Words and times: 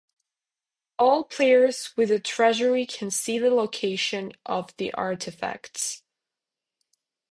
All 0.97 1.23
players 1.25 1.93
with 1.95 2.09
a 2.09 2.17
treasury 2.19 2.87
can 2.87 3.11
see 3.11 3.37
the 3.37 3.51
locations 3.51 4.33
of 4.47 4.75
the 4.77 4.91
artefacts. 4.97 6.01